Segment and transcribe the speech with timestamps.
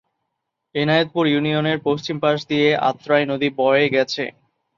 [0.75, 4.23] এনায়েতপুর ইউনিয়নের পশ্চিম পাশ দিয়ে আত্রাই নদী বয়ে গেছে।